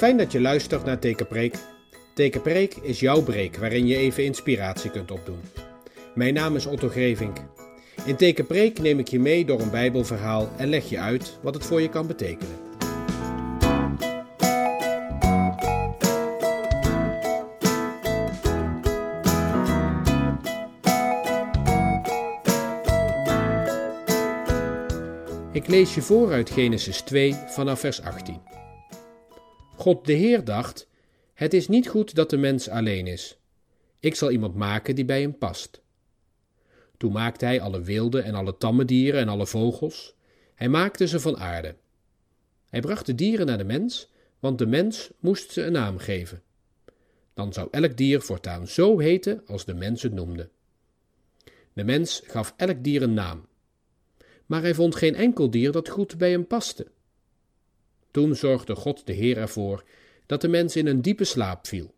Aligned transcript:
Fijn 0.00 0.16
dat 0.16 0.32
je 0.32 0.40
luistert 0.40 0.84
naar 0.84 0.98
Tekenpreek. 0.98 1.54
Tekenpreek 2.20 2.74
is 2.74 3.00
jouw 3.00 3.22
breek 3.22 3.56
waarin 3.56 3.86
je 3.86 3.96
even 3.96 4.24
inspiratie 4.24 4.90
kunt 4.90 5.10
opdoen. 5.10 5.40
Mijn 6.14 6.34
naam 6.34 6.56
is 6.56 6.66
Otto 6.66 6.88
Grevink. 6.88 7.38
In 8.04 8.16
Tekenpreek 8.16 8.80
neem 8.80 8.98
ik 8.98 9.08
je 9.08 9.20
mee 9.20 9.44
door 9.44 9.60
een 9.60 9.70
Bijbelverhaal 9.70 10.48
en 10.56 10.68
leg 10.68 10.88
je 10.88 10.98
uit 10.98 11.38
wat 11.42 11.54
het 11.54 11.64
voor 11.64 11.80
je 11.80 11.88
kan 11.88 12.06
betekenen. 12.06 12.56
Ik 25.52 25.66
lees 25.66 25.94
je 25.94 26.02
voor 26.02 26.32
uit 26.32 26.50
Genesis 26.50 27.00
2 27.00 27.34
vanaf 27.46 27.80
vers 27.80 28.02
18. 28.02 28.40
God 29.76 30.06
de 30.06 30.12
Heer 30.12 30.44
dacht: 30.44 30.89
Het 31.40 31.54
is 31.54 31.68
niet 31.68 31.88
goed 31.88 32.14
dat 32.14 32.30
de 32.30 32.36
mens 32.36 32.68
alleen 32.68 33.06
is. 33.06 33.38
Ik 34.00 34.14
zal 34.14 34.30
iemand 34.30 34.54
maken 34.54 34.94
die 34.94 35.04
bij 35.04 35.20
hem 35.20 35.38
past. 35.38 35.82
Toen 36.96 37.12
maakte 37.12 37.44
hij 37.44 37.60
alle 37.60 37.82
wilde 37.82 38.20
en 38.20 38.34
alle 38.34 38.56
tamme 38.56 38.84
dieren 38.84 39.20
en 39.20 39.28
alle 39.28 39.46
vogels. 39.46 40.14
Hij 40.54 40.68
maakte 40.68 41.06
ze 41.06 41.20
van 41.20 41.36
aarde. 41.36 41.74
Hij 42.68 42.80
bracht 42.80 43.06
de 43.06 43.14
dieren 43.14 43.46
naar 43.46 43.58
de 43.58 43.64
mens, 43.64 44.10
want 44.38 44.58
de 44.58 44.66
mens 44.66 45.10
moest 45.18 45.50
ze 45.50 45.62
een 45.62 45.72
naam 45.72 45.98
geven. 45.98 46.42
Dan 47.34 47.52
zou 47.52 47.68
elk 47.70 47.96
dier 47.96 48.20
voortaan 48.20 48.68
zo 48.68 48.98
heten 48.98 49.42
als 49.46 49.64
de 49.64 49.74
mens 49.74 50.02
het 50.02 50.12
noemde. 50.12 50.48
De 51.72 51.84
mens 51.84 52.22
gaf 52.24 52.54
elk 52.56 52.84
dier 52.84 53.02
een 53.02 53.14
naam. 53.14 53.46
Maar 54.46 54.62
hij 54.62 54.74
vond 54.74 54.94
geen 54.94 55.14
enkel 55.14 55.50
dier 55.50 55.72
dat 55.72 55.88
goed 55.88 56.18
bij 56.18 56.30
hem 56.30 56.46
paste. 56.46 56.86
Toen 58.10 58.36
zorgde 58.36 58.74
God 58.74 59.06
de 59.06 59.12
Heer 59.12 59.36
ervoor 59.36 59.84
dat 60.30 60.40
de 60.40 60.48
mens 60.48 60.76
in 60.76 60.86
een 60.86 61.02
diepe 61.02 61.24
slaap 61.24 61.66
viel. 61.66 61.94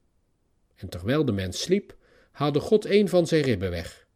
En 0.77 0.89
terwijl 0.89 1.25
de 1.25 1.33
mens 1.33 1.61
sliep, 1.61 1.97
haalde 2.31 2.61
God 2.61 2.85
een 2.85 3.09
van 3.09 3.27
zijn 3.27 3.43
ribben 3.43 3.71
weg. 3.71 4.07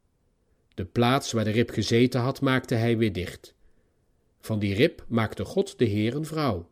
De 0.75 0.85
plaats 0.85 1.33
waar 1.33 1.45
de 1.45 1.51
rib 1.51 1.71
gezeten 1.71 2.21
had, 2.21 2.41
maakte 2.41 2.75
hij 2.75 2.97
weer 2.97 3.13
dicht. 3.13 3.55
Van 4.41 4.59
die 4.59 4.75
rib 4.75 5.05
maakte 5.09 5.45
God 5.45 5.79
de 5.79 5.85
Heer 5.85 6.15
een 6.15 6.25
vrouw. 6.25 6.71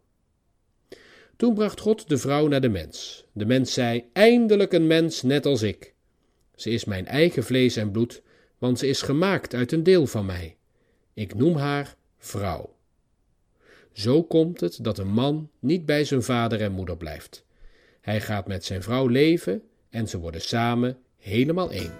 Toen 1.36 1.54
bracht 1.54 1.80
God 1.80 2.08
de 2.08 2.18
vrouw 2.18 2.48
naar 2.48 2.60
de 2.60 2.68
mens. 2.68 3.24
De 3.32 3.44
mens 3.44 3.72
zei: 3.72 4.04
Eindelijk 4.12 4.72
een 4.72 4.86
mens 4.86 5.22
net 5.22 5.46
als 5.46 5.62
ik. 5.62 5.94
Ze 6.54 6.70
is 6.70 6.84
mijn 6.84 7.06
eigen 7.06 7.44
vlees 7.44 7.76
en 7.76 7.90
bloed, 7.90 8.22
want 8.58 8.78
ze 8.78 8.86
is 8.86 9.02
gemaakt 9.02 9.54
uit 9.54 9.72
een 9.72 9.82
deel 9.82 10.06
van 10.06 10.26
mij. 10.26 10.56
Ik 11.14 11.34
noem 11.34 11.56
haar 11.56 11.96
vrouw. 12.18 12.76
Zo 13.94 14.22
komt 14.22 14.60
het 14.60 14.78
dat 14.82 14.98
een 14.98 15.12
man 15.12 15.50
niet 15.58 15.86
bij 15.86 16.04
zijn 16.04 16.22
vader 16.22 16.60
en 16.60 16.72
moeder 16.72 16.96
blijft. 16.96 17.44
Hij 18.00 18.20
gaat 18.20 18.46
met 18.46 18.64
zijn 18.64 18.82
vrouw 18.82 19.06
leven 19.06 19.62
en 19.90 20.08
ze 20.08 20.18
worden 20.18 20.40
samen 20.40 20.98
helemaal 21.16 21.70
één. 21.70 21.92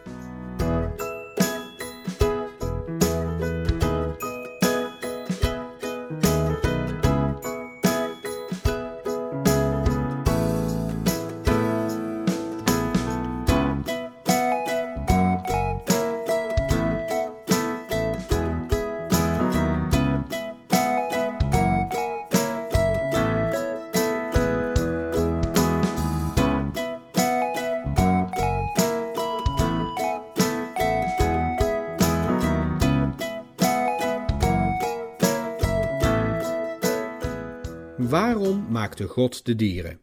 Maakte 38.74 39.08
God 39.08 39.44
de 39.44 39.56
dieren? 39.56 40.00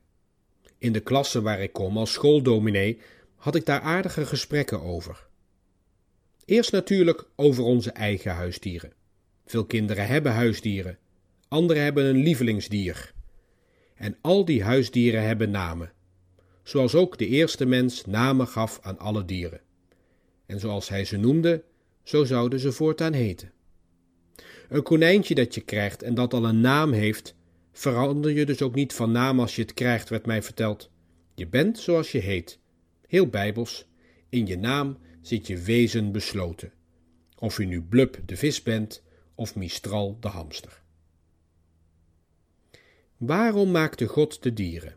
In 0.77 0.91
de 0.91 0.99
klasse 0.99 1.41
waar 1.41 1.61
ik 1.61 1.73
kom 1.73 1.97
als 1.97 2.11
schooldominee 2.11 2.99
had 3.35 3.55
ik 3.55 3.65
daar 3.65 3.81
aardige 3.81 4.25
gesprekken 4.25 4.81
over. 4.81 5.27
Eerst 6.45 6.71
natuurlijk 6.71 7.25
over 7.35 7.63
onze 7.63 7.91
eigen 7.91 8.31
huisdieren. 8.31 8.93
Veel 9.45 9.65
kinderen 9.65 10.07
hebben 10.07 10.31
huisdieren, 10.31 10.97
anderen 11.47 11.83
hebben 11.83 12.05
een 12.05 12.23
lievelingsdier. 12.23 13.13
En 13.95 14.17
al 14.21 14.45
die 14.45 14.63
huisdieren 14.63 15.23
hebben 15.23 15.51
namen, 15.51 15.91
zoals 16.63 16.95
ook 16.95 17.17
de 17.17 17.27
eerste 17.27 17.65
mens 17.65 18.05
namen 18.05 18.47
gaf 18.47 18.79
aan 18.81 18.99
alle 18.99 19.25
dieren. 19.25 19.61
En 20.45 20.59
zoals 20.59 20.89
hij 20.89 21.05
ze 21.05 21.17
noemde, 21.17 21.63
zo 22.03 22.23
zouden 22.23 22.59
ze 22.59 22.71
voortaan 22.71 23.13
heten. 23.13 23.51
Een 24.69 24.83
konijntje 24.83 25.35
dat 25.35 25.55
je 25.55 25.61
krijgt 25.61 26.03
en 26.03 26.13
dat 26.13 26.33
al 26.33 26.45
een 26.45 26.61
naam 26.61 26.91
heeft, 26.91 27.35
Verander 27.71 28.31
je 28.31 28.45
dus 28.45 28.61
ook 28.61 28.75
niet 28.75 28.93
van 28.93 29.11
naam 29.11 29.39
als 29.39 29.55
je 29.55 29.61
het 29.61 29.73
krijgt, 29.73 30.09
werd 30.09 30.25
mij 30.25 30.43
verteld. 30.43 30.89
Je 31.33 31.47
bent 31.47 31.79
zoals 31.79 32.11
je 32.11 32.19
heet. 32.19 32.59
Heel 33.07 33.27
bijbels. 33.27 33.87
In 34.29 34.47
je 34.47 34.57
naam 34.57 34.97
zit 35.21 35.47
je 35.47 35.57
wezen 35.57 36.11
besloten. 36.11 36.71
Of 37.37 37.57
je 37.57 37.65
nu 37.65 37.81
Blub 37.81 38.19
de 38.25 38.37
vis 38.37 38.63
bent 38.63 39.03
of 39.35 39.55
Mistral 39.55 40.17
de 40.19 40.27
hamster. 40.27 40.81
Waarom 43.17 43.71
maakte 43.71 44.07
God 44.07 44.43
de 44.43 44.53
dieren? 44.53 44.95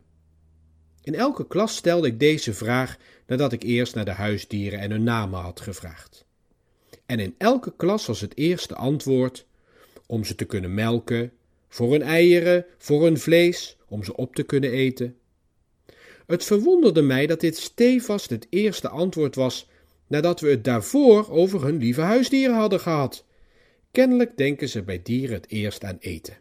In 1.01 1.15
elke 1.15 1.47
klas 1.47 1.75
stelde 1.75 2.07
ik 2.07 2.19
deze 2.19 2.53
vraag 2.53 2.97
nadat 3.27 3.51
ik 3.53 3.63
eerst 3.63 3.95
naar 3.95 4.05
de 4.05 4.11
huisdieren 4.11 4.79
en 4.79 4.91
hun 4.91 5.03
namen 5.03 5.39
had 5.39 5.61
gevraagd. 5.61 6.25
En 7.05 7.19
in 7.19 7.35
elke 7.37 7.73
klas 7.75 8.05
was 8.05 8.21
het 8.21 8.37
eerste 8.37 8.75
antwoord 8.75 9.45
om 10.05 10.23
ze 10.23 10.35
te 10.35 10.45
kunnen 10.45 10.73
melken, 10.73 11.31
voor 11.75 11.91
hun 11.91 12.01
eieren, 12.01 12.65
voor 12.77 13.03
hun 13.03 13.17
vlees, 13.17 13.77
om 13.87 14.03
ze 14.03 14.15
op 14.15 14.35
te 14.35 14.43
kunnen 14.43 14.71
eten. 14.71 15.17
Het 16.27 16.43
verwonderde 16.43 17.01
mij 17.01 17.27
dat 17.27 17.39
dit 17.39 17.57
stevast 17.57 18.29
het 18.29 18.47
eerste 18.49 18.89
antwoord 18.89 19.35
was 19.35 19.69
nadat 20.07 20.39
we 20.39 20.49
het 20.49 20.63
daarvoor 20.63 21.31
over 21.31 21.63
hun 21.63 21.77
lieve 21.77 22.01
huisdieren 22.01 22.55
hadden 22.55 22.79
gehad. 22.79 23.25
Kennelijk 23.91 24.37
denken 24.37 24.69
ze 24.69 24.83
bij 24.83 25.01
dieren 25.03 25.35
het 25.35 25.49
eerst 25.49 25.83
aan 25.83 25.97
eten. 25.99 26.37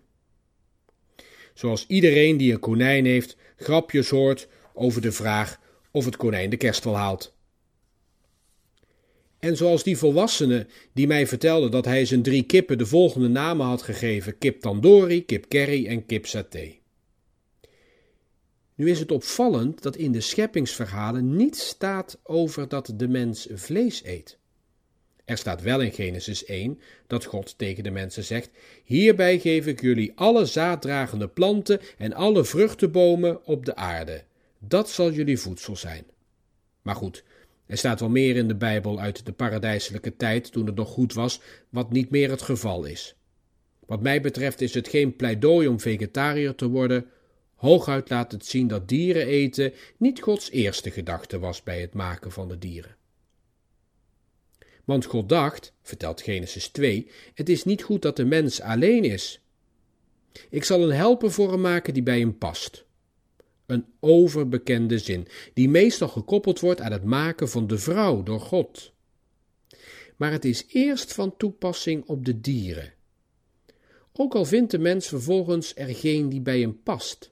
Zoals 1.55 1.87
iedereen 1.87 2.37
die 2.37 2.53
een 2.53 2.61
konijn 2.61 3.05
heeft, 3.05 3.37
grapjes 3.56 4.09
hoort 4.09 4.49
over 4.75 5.00
de 5.00 5.12
vraag 5.12 5.61
of 5.91 6.05
het 6.05 6.17
konijn 6.17 6.50
de 6.50 6.56
kerst 6.56 6.84
wel 6.84 6.97
haalt. 6.97 7.34
En 9.44 9.56
zoals 9.56 9.82
die 9.82 9.97
volwassene 9.97 10.66
die 10.93 11.06
mij 11.06 11.27
vertelde 11.27 11.69
dat 11.69 11.84
hij 11.84 12.05
zijn 12.05 12.22
drie 12.22 12.43
kippen 12.43 12.78
de 12.78 12.87
volgende 12.87 13.28
namen 13.28 13.66
had 13.66 13.82
gegeven: 13.82 14.38
kip 14.38 14.60
tandoori, 14.60 15.25
kip 15.25 15.49
curry 15.49 15.87
en 15.87 16.06
kip 16.06 16.27
saté. 16.27 16.75
Nu 18.75 18.91
is 18.91 18.99
het 18.99 19.12
opvallend 19.12 19.82
dat 19.82 19.97
in 19.97 20.12
de 20.12 20.21
scheppingsverhalen 20.21 21.37
niets 21.37 21.69
staat 21.69 22.19
over 22.23 22.69
dat 22.69 22.93
de 22.96 23.08
mens 23.08 23.49
vlees 23.55 24.05
eet. 24.05 24.38
Er 25.25 25.37
staat 25.37 25.62
wel 25.62 25.81
in 25.81 25.93
Genesis 25.93 26.44
1 26.44 26.81
dat 27.06 27.25
God 27.25 27.58
tegen 27.58 27.82
de 27.82 27.91
mensen 27.91 28.25
zegt: 28.25 28.50
Hierbij 28.85 29.38
geef 29.38 29.67
ik 29.67 29.81
jullie 29.81 30.12
alle 30.14 30.46
zaaddragende 30.46 31.29
planten 31.29 31.81
en 31.99 32.12
alle 32.12 32.44
vruchtenbomen 32.44 33.46
op 33.46 33.64
de 33.64 33.76
aarde. 33.76 34.25
Dat 34.58 34.91
zal 34.91 35.12
jullie 35.12 35.38
voedsel 35.38 35.76
zijn. 35.76 36.05
Maar 36.82 36.96
goed, 36.96 37.25
er 37.66 37.76
staat 37.76 38.00
wel 38.00 38.08
meer 38.08 38.37
in 38.37 38.49
de 38.49 38.55
Bijbel 38.56 39.00
uit 39.00 39.26
de 39.26 39.32
paradijselijke 39.32 40.16
tijd 40.16 40.52
toen 40.52 40.66
het 40.66 40.75
nog 40.75 40.88
goed 40.88 41.12
was, 41.12 41.40
wat 41.69 41.93
niet 41.93 42.11
meer 42.11 42.31
het 42.31 42.43
geval 42.43 42.84
is. 42.84 43.14
Wat 43.87 44.02
mij 44.02 44.20
betreft 44.20 44.61
is 44.61 44.75
het 44.75 44.88
geen 44.88 45.16
pleidooi 45.16 45.69
om 45.69 45.81
vegetariër 45.81 46.55
te 46.55 46.69
worden, 46.69 47.06
hooguit 47.55 48.11
laat 48.11 48.32
het 48.32 48.46
zien 48.46 48.66
dat 48.66 48.88
dieren 48.88 49.26
eten 49.26 49.72
niet 49.96 50.20
Gods 50.20 50.50
eerste 50.50 50.90
gedachte 50.90 51.38
was 51.38 51.62
bij 51.62 51.81
het 51.81 51.94
maken 51.94 52.32
van 52.32 52.49
de 52.49 52.58
dieren. 52.58 52.96
Want 54.84 55.05
God 55.05 55.28
dacht, 55.28 55.72
vertelt 55.82 56.22
Genesis 56.22 56.69
2, 56.69 57.10
het 57.34 57.49
is 57.49 57.64
niet 57.64 57.82
goed 57.82 58.02
dat 58.02 58.17
de 58.17 58.25
mens 58.25 58.60
alleen 58.60 59.05
is. 59.05 59.40
Ik 60.50 60.64
zal 60.64 60.82
een 60.82 60.96
helper 60.96 61.32
voor 61.32 61.50
hem 61.50 61.60
maken 61.60 61.94
die 61.94 62.02
bij 62.02 62.19
hem 62.19 62.38
past. 62.38 62.84
Een 63.66 63.84
overbekende 64.00 64.99
zin, 64.99 65.26
die 65.55 65.69
meestal 65.69 66.08
gekoppeld 66.08 66.61
wordt 66.61 66.81
aan 66.81 66.93
het 66.93 67.05
maken 67.05 67.49
van 67.49 67.66
de 67.66 67.78
vrouw 67.78 68.22
door 68.22 68.40
God. 68.40 68.93
Maar 70.16 70.32
het 70.32 70.44
is 70.44 70.64
eerst 70.69 71.12
van 71.12 71.37
toepassing 71.37 72.05
op 72.06 72.25
de 72.25 72.40
dieren. 72.40 72.93
Ook 74.12 74.34
al 74.34 74.44
vindt 74.44 74.70
de 74.70 74.78
mens 74.78 75.08
vervolgens 75.08 75.72
er 75.76 75.94
geen 75.94 76.28
die 76.28 76.40
bij 76.40 76.61
hem 76.61 76.82
past, 76.82 77.31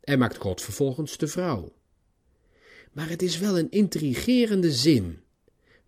en 0.00 0.18
maakt 0.18 0.36
God 0.36 0.62
vervolgens 0.62 1.16
de 1.16 1.26
vrouw. 1.26 1.72
Maar 2.92 3.08
het 3.08 3.22
is 3.22 3.38
wel 3.38 3.58
een 3.58 3.70
intrigerende 3.70 4.72
zin. 4.72 5.20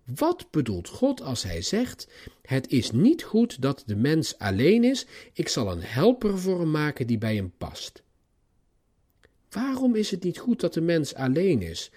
Wat 0.05 0.51
bedoelt 0.51 0.89
God 0.89 1.23
als 1.23 1.43
hij 1.43 1.63
zegt: 1.63 2.09
Het 2.43 2.71
is 2.71 2.91
niet 2.91 3.23
goed 3.23 3.63
dat 3.63 3.83
de 3.87 3.97
mens 3.97 4.39
alleen 4.39 4.85
is, 4.85 5.07
ik 5.33 5.49
zal 5.49 5.73
een 5.73 5.83
helper 5.83 6.39
voor 6.39 6.61
hem 6.61 6.71
maken 6.71 7.07
die 7.07 7.19
bij 7.19 7.35
hem 7.35 7.53
past? 7.59 8.03
Waarom 9.53 9.95
is 9.95 10.11
het 10.11 10.25
niet 10.25 10.39
goed 10.39 10.61
dat 10.61 10.75
de 10.75 10.81
mens 10.81 11.15
alleen 11.15 11.63
is? 11.63 11.91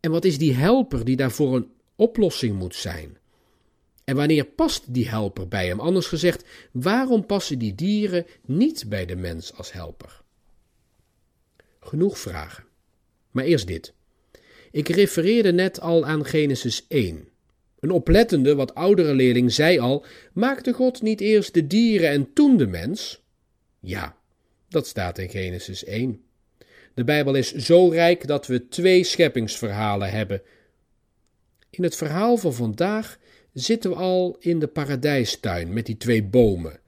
En 0.00 0.10
wat 0.10 0.24
is 0.24 0.38
die 0.38 0.54
helper 0.54 1.04
die 1.04 1.16
daarvoor 1.16 1.56
een 1.56 1.70
oplossing 1.96 2.58
moet 2.58 2.74
zijn? 2.74 3.16
En 4.04 4.16
wanneer 4.16 4.44
past 4.44 4.94
die 4.94 5.08
helper 5.08 5.48
bij 5.48 5.66
hem? 5.66 5.80
Anders 5.80 6.06
gezegd, 6.06 6.44
waarom 6.72 7.26
passen 7.26 7.58
die 7.58 7.74
dieren 7.74 8.26
niet 8.46 8.84
bij 8.88 9.06
de 9.06 9.16
mens 9.16 9.54
als 9.54 9.72
helper? 9.72 10.22
Genoeg 11.80 12.18
vragen. 12.18 12.64
Maar 13.30 13.44
eerst 13.44 13.66
dit. 13.66 13.92
Ik 14.70 14.88
refereerde 14.88 15.52
net 15.52 15.80
al 15.80 16.06
aan 16.06 16.24
Genesis 16.24 16.84
1. 16.88 17.28
Een 17.80 17.90
oplettende, 17.90 18.54
wat 18.54 18.74
oudere 18.74 19.14
leerling 19.14 19.52
zei 19.52 19.78
al: 19.78 20.04
Maakte 20.32 20.72
God 20.72 21.02
niet 21.02 21.20
eerst 21.20 21.54
de 21.54 21.66
dieren 21.66 22.08
en 22.08 22.32
toen 22.32 22.56
de 22.56 22.66
mens? 22.66 23.22
Ja, 23.80 24.16
dat 24.68 24.86
staat 24.86 25.18
in 25.18 25.28
Genesis 25.28 25.84
1. 25.84 26.22
De 26.98 27.04
Bijbel 27.04 27.34
is 27.34 27.54
zo 27.54 27.88
rijk 27.88 28.26
dat 28.26 28.46
we 28.46 28.68
twee 28.68 29.04
scheppingsverhalen 29.04 30.10
hebben. 30.10 30.42
In 31.70 31.82
het 31.82 31.96
verhaal 31.96 32.36
van 32.36 32.54
vandaag 32.54 33.18
zitten 33.52 33.90
we 33.90 33.96
al 33.96 34.36
in 34.40 34.58
de 34.58 34.66
paradijstuin 34.66 35.72
met 35.72 35.86
die 35.86 35.96
twee 35.96 36.22
bomen. 36.24 36.80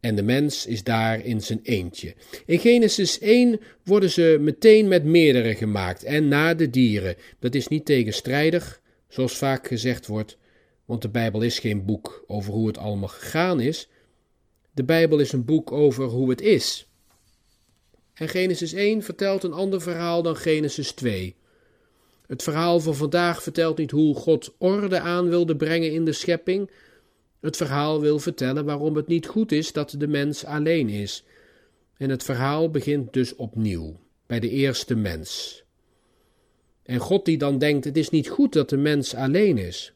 En 0.00 0.14
de 0.14 0.22
mens 0.22 0.66
is 0.66 0.82
daar 0.82 1.24
in 1.24 1.40
zijn 1.40 1.60
eentje. 1.62 2.14
In 2.46 2.58
Genesis 2.58 3.18
1 3.18 3.60
worden 3.84 4.10
ze 4.10 4.36
meteen 4.40 4.88
met 4.88 5.04
meerdere 5.04 5.54
gemaakt 5.54 6.04
en 6.04 6.28
na 6.28 6.54
de 6.54 6.70
dieren. 6.70 7.16
Dat 7.38 7.54
is 7.54 7.68
niet 7.68 7.84
tegenstrijdig, 7.84 8.80
zoals 9.08 9.36
vaak 9.36 9.66
gezegd 9.66 10.06
wordt, 10.06 10.38
want 10.84 11.02
de 11.02 11.08
Bijbel 11.08 11.42
is 11.42 11.58
geen 11.58 11.84
boek 11.84 12.24
over 12.26 12.52
hoe 12.52 12.66
het 12.66 12.78
allemaal 12.78 13.08
gegaan 13.08 13.60
is. 13.60 13.88
De 14.72 14.84
Bijbel 14.84 15.18
is 15.18 15.32
een 15.32 15.44
boek 15.44 15.72
over 15.72 16.04
hoe 16.04 16.30
het 16.30 16.40
is. 16.40 16.89
En 18.20 18.28
Genesis 18.28 18.72
1 18.72 19.02
vertelt 19.02 19.42
een 19.42 19.52
ander 19.52 19.80
verhaal 19.80 20.22
dan 20.22 20.36
Genesis 20.36 20.92
2. 20.92 21.34
Het 22.26 22.42
verhaal 22.42 22.80
van 22.80 22.94
vandaag 22.94 23.42
vertelt 23.42 23.78
niet 23.78 23.90
hoe 23.90 24.14
God 24.14 24.54
orde 24.58 25.00
aan 25.00 25.28
wilde 25.28 25.56
brengen 25.56 25.92
in 25.92 26.04
de 26.04 26.12
schepping. 26.12 26.70
Het 27.40 27.56
verhaal 27.56 28.00
wil 28.00 28.18
vertellen 28.18 28.64
waarom 28.64 28.96
het 28.96 29.06
niet 29.06 29.26
goed 29.26 29.52
is 29.52 29.72
dat 29.72 29.94
de 29.98 30.06
mens 30.06 30.44
alleen 30.44 30.88
is. 30.88 31.24
En 31.96 32.10
het 32.10 32.22
verhaal 32.22 32.70
begint 32.70 33.12
dus 33.12 33.34
opnieuw, 33.36 34.00
bij 34.26 34.40
de 34.40 34.50
eerste 34.50 34.94
mens. 34.94 35.62
En 36.82 36.98
God 36.98 37.24
die 37.24 37.38
dan 37.38 37.58
denkt: 37.58 37.84
het 37.84 37.96
is 37.96 38.10
niet 38.10 38.28
goed 38.28 38.52
dat 38.52 38.68
de 38.68 38.76
mens 38.76 39.14
alleen 39.14 39.58
is. 39.58 39.92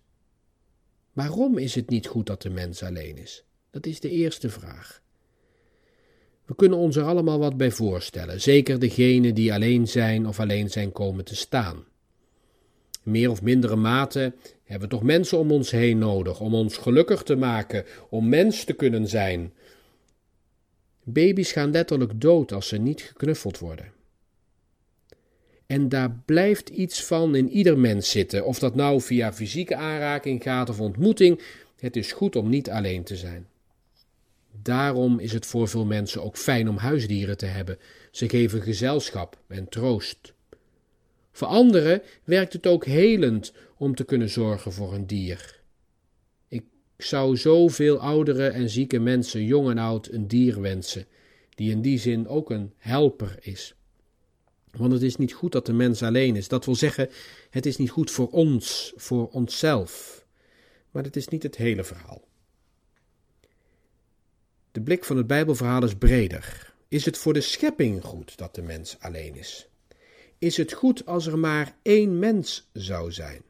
Waarom 1.13 1.59
is 1.59 1.75
het 1.75 1.89
niet 1.89 2.07
goed 2.07 2.27
dat 2.27 2.43
de 2.43 2.51
mens 2.51 2.83
alleen 2.83 3.17
is? 3.17 3.45
Dat 3.71 3.87
is 3.87 4.01
de 4.01 4.11
eerste 4.11 4.51
vraag. 4.51 5.03
We 6.47 6.55
kunnen 6.55 6.79
ons 6.79 6.97
er 6.97 7.05
allemaal 7.05 7.39
wat 7.39 7.57
bij 7.57 7.71
voorstellen, 7.71 8.41
zeker 8.41 8.79
degenen 8.79 9.35
die 9.35 9.53
alleen 9.53 9.89
zijn 9.89 10.27
of 10.27 10.41
alleen 10.41 10.71
zijn 10.71 10.93
komen 10.93 11.25
te 11.25 11.37
staan. 11.37 11.85
Meer 13.03 13.31
of 13.31 13.43
mindere 13.43 13.77
mate 13.77 14.33
hebben 14.65 14.89
we 14.89 14.95
toch 14.95 15.05
mensen 15.05 15.39
om 15.39 15.51
ons 15.51 15.71
heen 15.71 15.99
nodig, 15.99 16.41
om 16.41 16.55
ons 16.55 16.77
gelukkig 16.77 17.23
te 17.23 17.37
maken, 17.37 17.85
om 18.09 18.29
mens 18.29 18.65
te 18.65 18.73
kunnen 18.73 19.09
zijn. 19.09 19.53
Baby's 21.03 21.53
gaan 21.53 21.71
letterlijk 21.71 22.21
dood 22.21 22.53
als 22.53 22.69
ze 22.69 22.79
niet 22.79 23.03
geknuffeld 23.03 23.59
worden. 23.59 23.93
En 25.67 25.89
daar 25.89 26.23
blijft 26.25 26.69
iets 26.69 27.05
van 27.05 27.35
in 27.35 27.51
ieder 27.51 27.79
mens 27.79 28.11
zitten, 28.11 28.45
of 28.45 28.59
dat 28.59 28.75
nou 28.75 29.01
via 29.01 29.33
fysieke 29.33 29.77
aanraking 29.77 30.43
gaat 30.43 30.69
of 30.69 30.81
ontmoeting, 30.81 31.41
het 31.79 31.97
is 31.97 32.13
goed 32.13 32.37
om 32.37 32.49
niet 32.49 32.71
alleen 32.71 33.03
te 33.03 33.17
zijn. 33.17 33.47
Daarom 34.63 35.19
is 35.19 35.33
het 35.33 35.47
voor 35.47 35.69
veel 35.69 35.85
mensen 35.85 36.23
ook 36.23 36.37
fijn 36.37 36.69
om 36.69 36.77
huisdieren 36.77 37.37
te 37.37 37.47
hebben. 37.47 37.79
Ze 38.11 38.29
geven 38.29 38.63
gezelschap 38.63 39.39
en 39.49 39.69
troost. 39.69 40.33
Voor 41.33 41.49
anderen 41.49 42.03
werkt 42.25 42.53
het 42.53 42.67
ook 42.67 42.85
helend 42.85 43.53
om 43.77 43.95
te 43.95 44.05
kunnen 44.05 44.31
zorgen 44.31 44.73
voor 44.73 44.95
een 44.95 45.07
dier. 45.07 45.61
Ik 46.49 46.65
zou 46.97 47.37
zoveel 47.37 47.99
oudere 47.99 48.49
en 48.49 48.71
zieke 48.71 48.99
mensen, 48.99 49.45
jong 49.45 49.71
en 49.71 49.79
oud, 49.79 50.09
een 50.09 50.29
dier 50.29 50.61
wensen, 50.61 51.07
die 51.55 51.71
in 51.71 51.83
die 51.83 51.99
zin 51.99 52.29
ook 52.29 52.51
een 52.51 52.73
helper 52.77 53.37
is. 53.41 53.75
Want 54.71 54.93
het 54.93 55.03
is 55.03 55.17
niet 55.17 55.33
goed 55.33 55.53
dat 55.53 55.67
de 55.67 55.73
mens 55.73 56.03
alleen 56.03 56.37
is. 56.37 56.49
Dat 56.49 56.65
wil 56.65 56.75
zeggen, 56.75 57.09
het 57.51 57.67
is 57.67 57.77
niet 57.77 57.91
goed 57.91 58.11
voor 58.11 58.29
ons, 58.29 58.93
voor 58.97 59.29
onszelf. 59.29 60.25
Maar 60.91 61.03
het 61.03 61.17
is 61.17 61.29
niet 61.29 61.43
het 61.43 61.57
hele 61.57 61.85
verhaal. 61.85 62.23
De 64.75 64.83
blik 64.83 65.05
van 65.05 65.17
het 65.17 65.27
Bijbelverhaal 65.27 65.85
is 65.85 65.95
breder. 65.95 66.75
Is 66.89 67.05
het 67.05 67.19
voor 67.19 67.33
de 67.33 67.41
schepping 67.41 68.05
goed 68.05 68.37
dat 68.37 68.55
de 68.55 68.63
mens 68.63 68.97
alleen 69.01 69.35
is? 69.35 69.69
Is 70.39 70.57
het 70.57 70.73
goed 70.73 71.07
als 71.07 71.27
er 71.27 71.39
maar 71.39 71.77
één 71.83 72.19
mens 72.19 72.69
zou 72.73 73.13
zijn? 73.13 73.43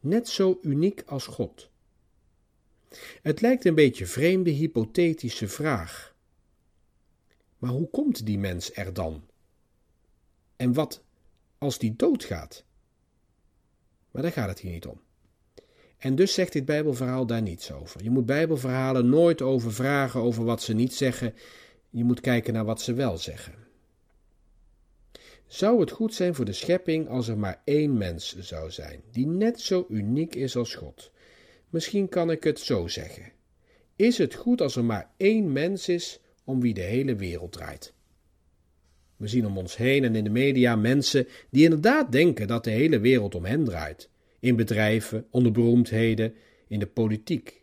Net 0.00 0.28
zo 0.28 0.58
uniek 0.62 1.02
als 1.06 1.26
God. 1.26 1.70
Het 3.22 3.40
lijkt 3.40 3.64
een 3.64 3.74
beetje 3.74 4.06
vreemde 4.06 4.50
hypothetische 4.50 5.48
vraag. 5.48 6.14
Maar 7.58 7.70
hoe 7.70 7.90
komt 7.90 8.26
die 8.26 8.38
mens 8.38 8.74
er 8.74 8.92
dan? 8.92 9.28
En 10.56 10.72
wat 10.72 11.02
als 11.58 11.78
die 11.78 11.96
doodgaat? 11.96 12.64
Maar 14.10 14.22
daar 14.22 14.32
gaat 14.32 14.48
het 14.48 14.58
hier 14.58 14.72
niet 14.72 14.86
om. 14.86 15.00
En 16.00 16.14
dus 16.14 16.34
zegt 16.34 16.52
dit 16.52 16.64
Bijbelverhaal 16.64 17.26
daar 17.26 17.42
niets 17.42 17.72
over. 17.72 18.02
Je 18.02 18.10
moet 18.10 18.26
Bijbelverhalen 18.26 19.08
nooit 19.08 19.42
over 19.42 19.72
vragen 19.72 20.20
over 20.20 20.44
wat 20.44 20.62
ze 20.62 20.74
niet 20.74 20.94
zeggen. 20.94 21.34
Je 21.90 22.04
moet 22.04 22.20
kijken 22.20 22.52
naar 22.52 22.64
wat 22.64 22.80
ze 22.80 22.94
wel 22.94 23.18
zeggen. 23.18 23.54
Zou 25.46 25.80
het 25.80 25.90
goed 25.90 26.14
zijn 26.14 26.34
voor 26.34 26.44
de 26.44 26.52
schepping 26.52 27.08
als 27.08 27.28
er 27.28 27.38
maar 27.38 27.62
één 27.64 27.98
mens 27.98 28.38
zou 28.38 28.70
zijn, 28.70 29.00
die 29.10 29.26
net 29.26 29.60
zo 29.60 29.86
uniek 29.88 30.34
is 30.34 30.56
als 30.56 30.74
God? 30.74 31.10
Misschien 31.68 32.08
kan 32.08 32.30
ik 32.30 32.44
het 32.44 32.58
zo 32.58 32.86
zeggen. 32.88 33.32
Is 33.96 34.18
het 34.18 34.34
goed 34.34 34.60
als 34.60 34.76
er 34.76 34.84
maar 34.84 35.10
één 35.16 35.52
mens 35.52 35.88
is 35.88 36.20
om 36.44 36.60
wie 36.60 36.74
de 36.74 36.80
hele 36.80 37.14
wereld 37.14 37.52
draait? 37.52 37.92
We 39.16 39.28
zien 39.28 39.46
om 39.46 39.58
ons 39.58 39.76
heen 39.76 40.04
en 40.04 40.14
in 40.14 40.24
de 40.24 40.30
media 40.30 40.76
mensen 40.76 41.28
die 41.50 41.64
inderdaad 41.64 42.12
denken 42.12 42.46
dat 42.46 42.64
de 42.64 42.70
hele 42.70 42.98
wereld 42.98 43.34
om 43.34 43.44
hen 43.44 43.64
draait. 43.64 44.08
In 44.40 44.56
bedrijven, 44.56 45.26
onder 45.30 45.52
beroemdheden, 45.52 46.34
in 46.68 46.78
de 46.78 46.86
politiek. 46.86 47.62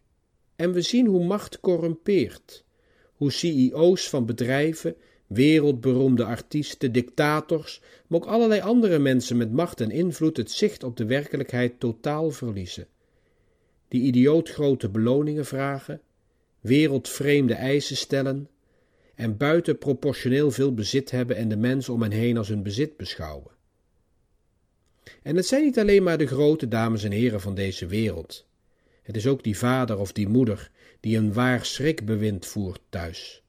En 0.55 0.72
we 0.72 0.81
zien 0.81 1.05
hoe 1.05 1.25
macht 1.25 1.60
corrumpeert. 1.60 2.63
Hoe 3.13 3.31
CEO's 3.31 4.10
van 4.10 4.25
bedrijven 4.25 4.96
wereldberoemde 5.27 6.24
artiesten, 6.24 6.91
dictators, 6.91 7.81
maar 8.07 8.19
ook 8.19 8.25
allerlei 8.25 8.62
andere 8.62 9.00
mensen 9.00 9.38
met 9.38 9.51
macht 9.51 9.81
en 9.81 9.91
invloed 9.91 10.38
het 10.38 10.51
zicht 10.51 10.84
op 10.84 10.98
de 10.98 11.05
werkelijkheid 11.05 11.79
totaal 11.79 12.31
verliezen. 12.31 12.88
Die 13.88 14.01
idioot 14.01 14.50
grote 14.50 14.89
beloningen 14.89 15.46
vragen, 15.46 16.01
wereldvreemde 16.60 17.53
eisen 17.53 17.98
stellen 17.98 18.50
en 19.15 19.38
buitenproportioneel 19.38 20.51
veel 20.51 20.74
bezit 20.74 21.12
hebben 21.12 21.36
en 21.36 21.50
de 21.50 21.57
mensen 21.57 21.93
om 21.93 22.01
hen 22.01 22.12
heen 22.12 22.38
als 22.38 22.48
hun 22.48 22.63
bezit 22.63 22.98
beschouwen. 22.98 23.51
En 25.23 25.35
het 25.35 25.45
zijn 25.45 25.63
niet 25.63 25.79
alleen 25.79 26.03
maar 26.03 26.17
de 26.17 26.27
grote 26.27 26.67
dames 26.67 27.03
en 27.03 27.11
heren 27.11 27.41
van 27.41 27.55
deze 27.55 27.85
wereld. 27.85 28.45
Het 29.01 29.15
is 29.15 29.27
ook 29.27 29.43
die 29.43 29.57
vader 29.57 29.97
of 29.97 30.11
die 30.11 30.27
moeder 30.27 30.71
die 30.99 31.17
een 31.17 31.33
waar 31.33 31.65
schrikbewind 31.65 32.45
voert 32.45 32.81
thuis 32.89 33.41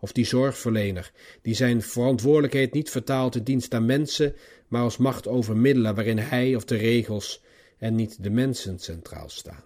of 0.00 0.12
die 0.12 0.24
zorgverlener, 0.24 1.12
die 1.42 1.54
zijn 1.54 1.82
verantwoordelijkheid 1.82 2.72
niet 2.72 2.90
vertaalt 2.90 3.36
in 3.36 3.42
dienst 3.42 3.74
aan 3.74 3.86
mensen, 3.86 4.34
maar 4.68 4.82
als 4.82 4.96
macht 4.96 5.26
over 5.26 5.56
middelen 5.56 5.94
waarin 5.94 6.18
hij 6.18 6.54
of 6.54 6.64
de 6.64 6.76
regels 6.76 7.42
en 7.78 7.94
niet 7.94 8.22
de 8.22 8.30
mensen 8.30 8.78
centraal 8.78 9.28
staan. 9.28 9.62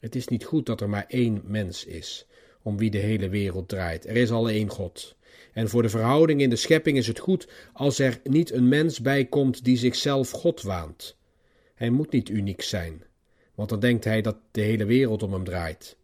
Het 0.00 0.14
is 0.14 0.28
niet 0.28 0.44
goed 0.44 0.66
dat 0.66 0.80
er 0.80 0.88
maar 0.88 1.04
één 1.08 1.42
mens 1.44 1.84
is, 1.84 2.26
om 2.62 2.76
wie 2.76 2.90
de 2.90 2.98
hele 2.98 3.28
wereld 3.28 3.68
draait. 3.68 4.06
Er 4.06 4.16
is 4.16 4.30
al 4.30 4.48
één 4.48 4.68
God. 4.68 5.16
En 5.52 5.68
voor 5.68 5.82
de 5.82 5.88
verhouding 5.88 6.40
in 6.40 6.50
de 6.50 6.56
schepping 6.56 6.96
is 6.96 7.06
het 7.06 7.18
goed 7.18 7.48
als 7.72 7.98
er 7.98 8.20
niet 8.24 8.52
een 8.52 8.68
mens 8.68 9.00
bij 9.00 9.24
komt 9.24 9.64
die 9.64 9.76
zichzelf 9.76 10.30
God 10.30 10.62
waant. 10.62 11.16
Hij 11.74 11.90
moet 11.90 12.12
niet 12.12 12.28
uniek 12.28 12.62
zijn, 12.62 13.02
want 13.54 13.68
dan 13.68 13.80
denkt 13.80 14.04
hij 14.04 14.22
dat 14.22 14.36
de 14.50 14.60
hele 14.60 14.84
wereld 14.84 15.22
om 15.22 15.32
hem 15.32 15.44
draait. 15.44 15.96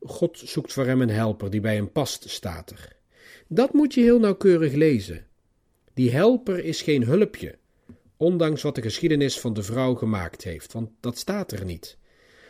God 0.00 0.38
zoekt 0.38 0.72
voor 0.72 0.86
hem 0.86 1.00
een 1.00 1.10
helper 1.10 1.50
die 1.50 1.60
bij 1.60 1.74
hem 1.74 1.92
past, 1.92 2.30
staat 2.30 2.70
er. 2.70 2.96
Dat 3.46 3.72
moet 3.72 3.94
je 3.94 4.00
heel 4.00 4.18
nauwkeurig 4.18 4.72
lezen. 4.72 5.26
Die 5.94 6.10
helper 6.10 6.64
is 6.64 6.82
geen 6.82 7.04
hulpje, 7.04 7.58
ondanks 8.16 8.62
wat 8.62 8.74
de 8.74 8.82
geschiedenis 8.82 9.40
van 9.40 9.54
de 9.54 9.62
vrouw 9.62 9.94
gemaakt 9.94 10.44
heeft, 10.44 10.72
want 10.72 10.90
dat 11.00 11.18
staat 11.18 11.52
er 11.52 11.64
niet. 11.64 11.96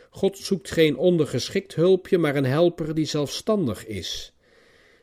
God 0.09 0.37
zoekt 0.37 0.71
geen 0.71 0.97
ondergeschikt 0.97 1.75
hulpje, 1.75 2.17
maar 2.17 2.35
een 2.35 2.45
helper 2.45 2.95
die 2.95 3.05
zelfstandig 3.05 3.85
is. 3.85 4.34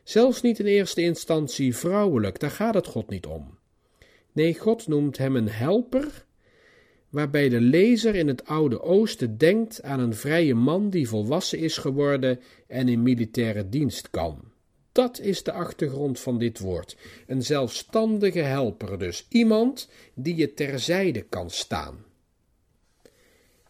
Zelfs 0.03 0.41
niet 0.41 0.59
in 0.59 0.65
eerste 0.65 1.01
instantie 1.01 1.75
vrouwelijk, 1.75 2.39
daar 2.39 2.51
gaat 2.51 2.73
het 2.73 2.87
God 2.87 3.09
niet 3.09 3.25
om. 3.25 3.57
Nee, 4.31 4.59
God 4.59 4.87
noemt 4.87 5.17
hem 5.17 5.35
een 5.35 5.49
helper, 5.49 6.25
waarbij 7.09 7.49
de 7.49 7.61
lezer 7.61 8.15
in 8.15 8.27
het 8.27 8.45
Oude 8.45 8.81
Oosten 8.81 9.37
denkt 9.37 9.83
aan 9.83 9.99
een 9.99 10.15
vrije 10.15 10.55
man 10.55 10.89
die 10.89 11.09
volwassen 11.09 11.59
is 11.59 11.77
geworden 11.77 12.39
en 12.67 12.87
in 12.87 13.03
militaire 13.03 13.69
dienst 13.69 14.09
kan. 14.09 14.51
Dat 14.91 15.19
is 15.19 15.43
de 15.43 15.51
achtergrond 15.51 16.19
van 16.19 16.37
dit 16.37 16.59
woord. 16.59 16.97
Een 17.27 17.43
zelfstandige 17.43 18.39
helper 18.39 18.99
dus. 18.99 19.25
Iemand 19.29 19.89
die 20.13 20.35
je 20.35 20.53
terzijde 20.53 21.21
kan 21.21 21.49
staan. 21.49 22.05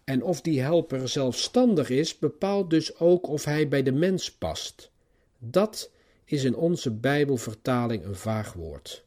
En 0.03 0.23
of 0.23 0.41
die 0.41 0.61
helper 0.61 1.09
zelfstandig 1.09 1.89
is, 1.89 2.17
bepaalt 2.19 2.69
dus 2.69 2.99
ook 2.99 3.27
of 3.27 3.45
hij 3.45 3.67
bij 3.67 3.83
de 3.83 3.91
mens 3.91 4.31
past. 4.31 4.91
Dat 5.39 5.91
is 6.25 6.43
in 6.43 6.55
onze 6.55 6.91
Bijbelvertaling 6.91 8.03
een 8.03 8.15
vaag 8.15 8.53
woord. 8.53 9.05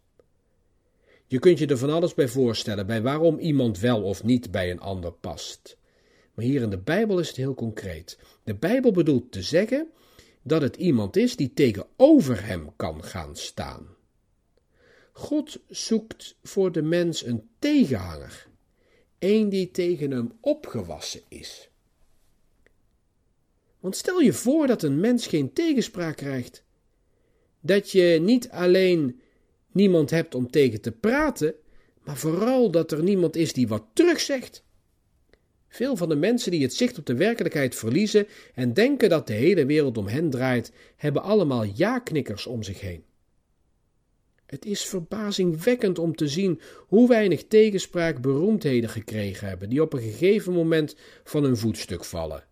Je 1.27 1.39
kunt 1.39 1.59
je 1.59 1.67
er 1.67 1.79
van 1.79 1.91
alles 1.91 2.15
bij 2.15 2.29
voorstellen, 2.29 2.87
bij 2.87 3.03
waarom 3.03 3.39
iemand 3.39 3.79
wel 3.79 4.03
of 4.03 4.25
niet 4.25 4.51
bij 4.51 4.71
een 4.71 4.81
ander 4.81 5.13
past. 5.13 5.77
Maar 6.35 6.45
hier 6.45 6.63
in 6.63 6.71
de 6.71 6.79
Bijbel 6.79 7.19
is 7.19 7.29
het 7.29 7.37
heel 7.37 7.55
concreet. 7.55 8.19
De 8.45 8.55
Bijbel 8.55 8.93
bedoelt 8.93 9.33
te 9.33 9.43
zeggen 9.43 9.89
dat 10.43 10.63
het 10.63 10.77
iemand 10.77 11.17
is 11.17 11.37
die 11.37 11.53
tegenover 11.53 12.47
hem 12.47 12.77
kan 12.77 13.05
gaan 13.05 13.37
staan. 13.37 13.87
God 15.13 15.59
zoekt 15.69 16.37
voor 16.43 16.73
de 16.73 16.83
mens 16.83 17.25
een 17.25 17.49
tegenhanger, 17.59 18.47
een 19.19 19.49
die 19.49 19.71
tegen 19.71 20.11
hem 20.11 20.33
opgewassen 20.41 21.21
is. 21.29 21.71
Want 23.81 23.97
stel 23.97 24.21
je 24.21 24.33
voor 24.33 24.67
dat 24.67 24.83
een 24.83 25.01
mens 25.01 25.27
geen 25.27 25.53
tegenspraak 25.53 26.17
krijgt, 26.17 26.65
dat 27.61 27.91
je 27.91 28.19
niet 28.23 28.51
alleen 28.51 29.21
niemand 29.73 30.11
hebt 30.11 30.35
om 30.35 30.51
tegen 30.51 30.81
te 30.81 30.93
praten, 30.93 31.55
maar 32.05 32.17
vooral 32.17 32.71
dat 32.71 32.93
er 32.93 33.03
niemand 33.03 33.37
is 33.37 33.53
die 33.53 33.69
wat 33.69 33.85
terugzegt. 33.93 34.65
Veel 35.69 35.97
van 35.97 36.09
de 36.09 36.17
mensen 36.17 36.51
die 36.51 36.63
het 36.63 36.75
zicht 36.75 36.99
op 36.99 37.07
de 37.07 37.15
werkelijkheid 37.15 37.75
verliezen 37.75 38.27
en 38.55 38.73
denken 38.73 39.09
dat 39.09 39.27
de 39.27 39.33
hele 39.33 39.67
wereld 39.67 39.99
om 39.99 40.07
hen 40.07 40.31
draait, 40.31 40.73
hebben 40.97 41.23
allemaal 41.23 41.65
ja-knikkers 41.65 42.47
om 42.47 42.63
zich 42.63 42.81
heen. 42.81 43.05
Het 44.47 44.65
is 44.65 44.85
verbazingwekkend 44.85 45.99
om 45.99 46.15
te 46.15 46.29
zien 46.29 46.61
hoe 46.87 47.09
weinig 47.09 47.47
tegenspraak 47.47 48.21
beroemdheden 48.21 48.91
gekregen 48.91 49.49
hebben, 49.49 49.69
die 49.69 49.83
op 49.83 49.93
een 49.93 50.01
gegeven 50.01 50.53
moment 50.53 50.97
van 51.25 51.43
hun 51.43 51.57
voetstuk 51.57 52.05
vallen. 52.05 52.45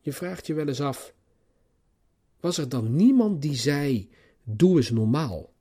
Je 0.00 0.12
vraagt 0.12 0.46
je 0.46 0.54
wel 0.54 0.68
eens 0.68 0.80
af: 0.80 1.14
was 2.42 2.58
er 2.58 2.68
dan 2.68 2.96
niemand 2.96 3.42
die 3.42 3.54
zei: 3.54 4.08
doe 4.44 4.76
eens 4.76 4.90
normaal? 4.90 5.52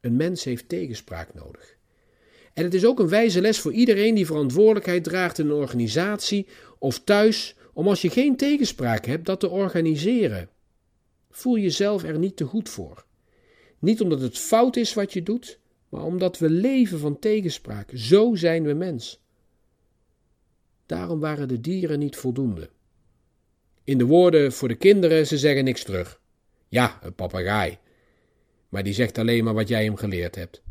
Een 0.00 0.16
mens 0.16 0.44
heeft 0.44 0.68
tegenspraak 0.68 1.34
nodig. 1.34 1.76
En 2.52 2.64
het 2.64 2.74
is 2.74 2.84
ook 2.84 2.98
een 2.98 3.08
wijze 3.08 3.40
les 3.40 3.58
voor 3.58 3.72
iedereen 3.72 4.14
die 4.14 4.26
verantwoordelijkheid 4.26 5.04
draagt 5.04 5.38
in 5.38 5.46
een 5.46 5.52
organisatie 5.52 6.46
of 6.78 7.00
thuis, 7.00 7.56
om 7.72 7.88
als 7.88 8.02
je 8.02 8.10
geen 8.10 8.36
tegenspraak 8.36 9.04
hebt, 9.04 9.26
dat 9.26 9.40
te 9.40 9.48
organiseren. 9.48 10.48
Voel 11.30 11.58
jezelf 11.58 12.02
er 12.02 12.18
niet 12.18 12.36
te 12.36 12.44
goed 12.44 12.68
voor. 12.68 13.04
Niet 13.78 14.00
omdat 14.00 14.20
het 14.20 14.38
fout 14.38 14.76
is 14.76 14.94
wat 14.94 15.12
je 15.12 15.22
doet, 15.22 15.58
maar 15.88 16.04
omdat 16.04 16.38
we 16.38 16.50
leven 16.50 16.98
van 16.98 17.18
tegenspraak. 17.18 17.90
Zo 17.94 18.34
zijn 18.34 18.62
we 18.62 18.72
mens. 18.72 19.20
Daarom 20.86 21.20
waren 21.20 21.48
de 21.48 21.60
dieren 21.60 21.98
niet 21.98 22.16
voldoende. 22.16 22.70
In 23.84 23.98
de 23.98 24.04
woorden 24.04 24.52
voor 24.52 24.68
de 24.68 24.74
kinderen, 24.74 25.26
ze 25.26 25.38
zeggen 25.38 25.64
niks 25.64 25.84
terug. 25.84 26.20
Ja, 26.68 26.98
een 27.02 27.14
papegaai. 27.14 27.78
Maar 28.68 28.82
die 28.82 28.94
zegt 28.94 29.18
alleen 29.18 29.44
maar 29.44 29.54
wat 29.54 29.68
jij 29.68 29.84
hem 29.84 29.96
geleerd 29.96 30.34
hebt. 30.34 30.62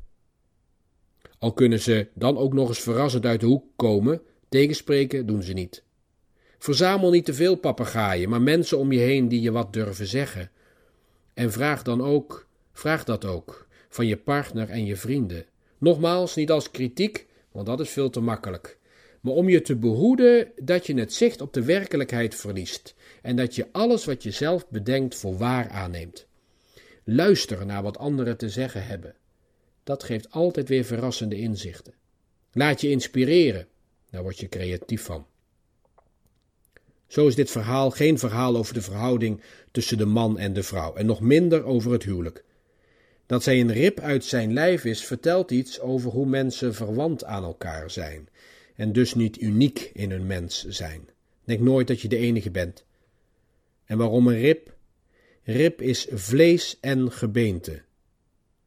Al 1.40 1.54
kunnen 1.54 1.80
ze 1.80 2.08
dan 2.14 2.38
ook 2.38 2.54
nog 2.54 2.68
eens 2.68 2.80
verrassend 2.80 3.26
uit 3.26 3.40
de 3.40 3.46
hoek 3.46 3.66
komen, 3.76 4.22
tegenspreken 4.50 5.26
doen 5.26 5.44
ze 5.44 5.54
niet. 5.54 5.84
Verzamel 6.58 7.10
niet 7.10 7.26
te 7.26 7.34
veel 7.34 7.56
papegaaien, 7.56 8.30
maar 8.30 8.42
mensen 8.42 8.78
om 8.78 8.92
je 8.92 9.00
heen 9.00 9.28
die 9.28 9.42
je 9.42 9.52
wat 9.52 9.74
durven 9.74 10.08
zeggen. 10.08 10.52
En 11.34 11.52
vraag 11.52 11.84
dan 11.84 12.02
ook, 12.02 12.48
vraag 12.72 13.04
dat 13.04 13.26
ook, 13.26 13.68
van 13.90 14.08
je 14.08 14.18
partner 14.18 14.70
en 14.70 14.86
je 14.86 14.96
vrienden. 14.96 15.46
Nogmaals, 15.78 16.36
niet 16.36 16.52
als 16.52 16.72
kritiek, 16.72 17.28
want 17.52 17.66
dat 17.66 17.80
is 17.80 17.90
veel 17.90 18.10
te 18.10 18.20
makkelijk. 18.20 18.79
Maar 19.22 19.34
om 19.34 19.50
je 19.50 19.62
te 19.62 19.76
behoeden 19.76 20.52
dat 20.64 20.88
je 20.88 20.94
het 20.94 21.14
zicht 21.14 21.42
op 21.42 21.54
de 21.54 21.64
werkelijkheid 21.64 22.36
verliest 22.36 22.96
en 23.22 23.36
dat 23.36 23.56
je 23.56 23.68
alles 23.72 24.06
wat 24.06 24.24
je 24.24 24.32
zelf 24.32 24.70
bedenkt 24.70 25.16
voor 25.16 25.38
waar 25.38 25.70
aanneemt. 25.70 26.28
Luister 27.04 27.66
naar 27.66 27.84
wat 27.84 27.98
anderen 27.98 28.38
te 28.38 28.50
zeggen 28.50 28.86
hebben 28.86 29.16
dat 29.90 30.04
geeft 30.04 30.32
altijd 30.32 30.70
weer 30.70 30.84
verrassende 30.84 31.36
inzichten. 31.36 31.94
Laat 32.54 32.82
je 32.82 32.90
inspireren, 32.90 33.68
daar 34.10 34.22
word 34.22 34.40
je 34.40 34.50
creatief 34.50 35.04
van. 35.04 35.26
Zo 37.08 37.28
is 37.28 37.36
dit 37.36 37.52
verhaal 37.52 37.92
geen 37.92 38.20
verhaal 38.20 38.58
over 38.58 38.74
de 38.74 38.82
verhouding 38.82 39.42
tussen 39.72 39.98
de 39.98 40.06
man 40.06 40.38
en 40.38 40.54
de 40.54 40.64
vrouw, 40.64 40.96
en 40.96 41.06
nog 41.06 41.22
minder 41.22 41.64
over 41.64 41.92
het 41.92 42.04
huwelijk. 42.04 42.44
Dat 43.26 43.44
zij 43.44 43.60
een 43.60 43.74
rib 43.74 44.00
uit 44.00 44.26
zijn 44.26 44.54
lijf 44.54 44.86
is, 44.86 45.06
vertelt 45.06 45.52
iets 45.52 45.80
over 45.80 46.12
hoe 46.12 46.26
mensen 46.26 46.74
verwant 46.74 47.24
aan 47.24 47.44
elkaar 47.44 47.92
zijn, 47.92 48.30
en 48.80 48.94
dus 48.94 49.14
niet 49.14 49.42
uniek 49.42 49.92
in 49.94 50.12
hun 50.12 50.26
mens 50.26 50.66
zijn. 50.68 51.10
Denk 51.44 51.60
nooit 51.60 51.88
dat 51.88 52.02
je 52.02 52.08
de 52.08 52.18
enige 52.18 52.52
bent. 52.52 52.86
En 53.86 53.98
waarom 53.98 54.28
een 54.28 54.40
rib? 54.40 54.74
Rib 55.44 55.82
is 55.82 56.08
vlees 56.12 56.78
en 56.80 57.12
gebeente. 57.12 57.82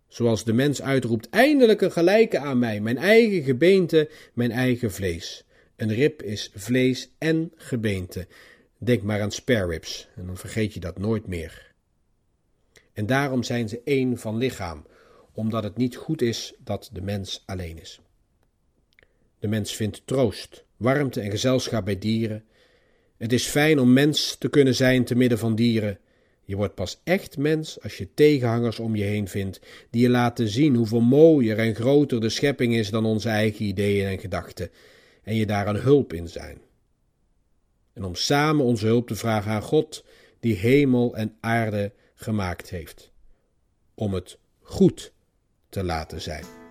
Zoals 0.09 0.45
de 0.45 0.53
mens 0.53 0.83
uitroept: 0.83 1.29
eindelijk 1.29 1.81
een 1.81 1.93
gelijke 1.93 2.39
aan 2.39 2.59
mij, 2.59 2.81
mijn 2.81 2.99
eigen 2.99 3.43
gebeente, 3.43 4.11
mijn 4.33 4.51
eigen 4.51 4.93
vlees. 4.93 5.45
Een 5.77 5.95
rib 5.95 6.23
is 6.23 6.51
vlees 6.55 7.11
en 7.19 7.53
gebeente. 7.57 8.27
Denk 8.79 9.03
maar 9.03 9.21
aan 9.21 9.33
spare 9.33 9.67
ribs 9.67 10.09
en 10.17 10.27
dan 10.27 10.37
vergeet 10.37 10.75
je 10.75 10.81
dat 10.81 10.99
nooit 10.99 11.27
meer. 11.27 11.73
En 12.93 13.07
daarom 13.07 13.43
zijn 13.43 13.69
ze 13.69 13.81
één 13.85 14.19
van 14.19 14.37
lichaam, 14.37 14.87
omdat 15.33 15.63
het 15.63 15.77
niet 15.77 15.97
goed 15.97 16.23
is 16.23 16.55
dat 16.59 16.91
de 16.93 17.03
mens 17.03 17.43
alleen 17.47 17.81
is. 17.81 18.01
De 19.43 19.49
mens 19.49 19.77
vindt 19.77 20.03
troost, 20.05 20.65
warmte 20.77 21.21
en 21.21 21.31
gezelschap 21.31 21.85
bij 21.85 21.99
dieren. 21.99 22.45
Het 23.17 23.33
is 23.33 23.47
fijn 23.47 23.79
om 23.79 23.93
mens 23.93 24.37
te 24.37 24.49
kunnen 24.49 24.75
zijn 24.75 25.05
te 25.05 25.15
midden 25.15 25.39
van 25.39 25.55
dieren. 25.55 25.99
Je 26.45 26.57
wordt 26.57 26.75
pas 26.75 27.01
echt 27.05 27.39
mens 27.39 27.81
als 27.81 27.97
je 27.97 28.15
tegenhangers 28.15 28.79
om 28.79 28.97
je 28.97 29.05
heen 29.05 29.29
vindt, 29.29 29.61
die 29.91 30.03
je 30.03 30.09
laten 30.09 30.49
zien 30.49 30.75
hoeveel 30.75 31.01
mooier 31.01 31.59
en 31.59 31.75
groter 31.75 32.21
de 32.21 32.29
schepping 32.29 32.75
is 32.75 32.91
dan 32.91 33.05
onze 33.05 33.29
eigen 33.29 33.65
ideeën 33.65 34.07
en 34.07 34.19
gedachten, 34.19 34.71
en 35.23 35.35
je 35.35 35.47
daar 35.47 35.67
een 35.67 35.81
hulp 35.81 36.13
in 36.13 36.29
zijn. 36.29 36.59
En 37.93 38.05
om 38.05 38.15
samen 38.15 38.65
onze 38.65 38.87
hulp 38.87 39.07
te 39.07 39.17
vragen 39.17 39.53
aan 39.53 39.63
God, 39.63 40.05
die 40.41 40.57
hemel 40.57 41.17
en 41.17 41.37
aarde 41.41 41.93
gemaakt 42.15 42.71
heeft, 42.71 43.11
om 43.95 44.15
het 44.15 44.39
goed 44.61 45.13
te 45.69 45.85
laten 45.85 46.21
zijn. 46.21 46.62